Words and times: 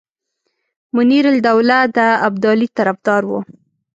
منیرالدوله 0.95 1.79
د 1.95 1.99
ابدالي 2.27 2.67
طرفدار 2.77 3.21
وو. 3.29 3.39